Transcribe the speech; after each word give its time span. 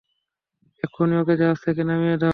এক্ষুনি 0.83 1.15
ওকে 1.17 1.33
জাহাজ 1.39 1.57
থেকে 1.65 1.81
নামিয়ে 1.89 2.17
দাও! 2.17 2.29